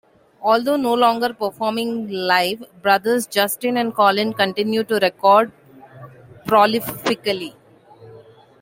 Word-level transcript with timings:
Although 0.41 0.77
no 0.77 0.95
longer 0.95 1.31
performing 1.31 2.07
live, 2.09 2.63
brothers 2.81 3.27
Justin 3.27 3.77
and 3.77 3.93
Colin 3.93 4.33
continued 4.33 4.87
to 4.89 4.95
record 4.95 5.51
prolifically. 6.47 7.53